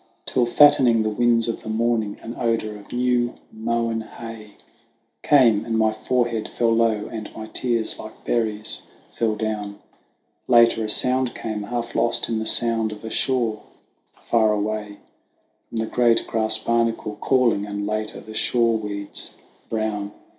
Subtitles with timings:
[0.25, 4.53] Till fattening the winds of the morning, an odour of new mown hay
[5.21, 9.77] Came, and my forehead fell low, and my tears like berries fell down;
[10.47, 13.61] Later a sound came, half lost in the sound of a shore
[14.19, 14.97] far away,
[15.69, 19.35] From the great grass barnacle calling, and later the shore weeds
[19.69, 20.13] brown.